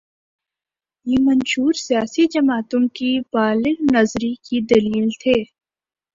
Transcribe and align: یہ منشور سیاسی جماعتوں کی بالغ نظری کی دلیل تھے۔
یہ 1.05 1.17
منشور 1.21 1.73
سیاسی 1.77 2.25
جماعتوں 2.27 2.81
کی 2.95 3.11
بالغ 3.33 3.75
نظری 3.93 4.33
کی 4.43 4.57
دلیل 4.69 5.07
تھے۔ 5.19 5.37